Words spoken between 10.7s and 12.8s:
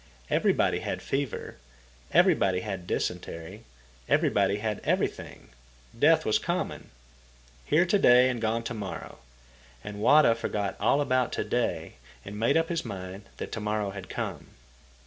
all about to day and made up